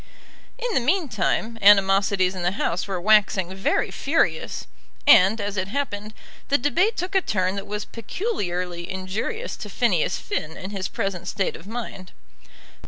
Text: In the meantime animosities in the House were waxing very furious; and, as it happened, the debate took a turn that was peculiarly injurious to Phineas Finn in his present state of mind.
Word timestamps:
In 0.57 0.73
the 0.73 0.79
meantime 0.79 1.59
animosities 1.61 2.33
in 2.33 2.41
the 2.41 2.53
House 2.53 2.87
were 2.87 2.99
waxing 2.99 3.53
very 3.53 3.91
furious; 3.91 4.65
and, 5.05 5.39
as 5.39 5.57
it 5.57 5.67
happened, 5.67 6.15
the 6.47 6.57
debate 6.57 6.97
took 6.97 7.13
a 7.13 7.21
turn 7.21 7.55
that 7.55 7.67
was 7.67 7.85
peculiarly 7.85 8.89
injurious 8.89 9.55
to 9.57 9.69
Phineas 9.69 10.17
Finn 10.17 10.57
in 10.57 10.71
his 10.71 10.87
present 10.87 11.27
state 11.27 11.55
of 11.55 11.67
mind. 11.67 12.13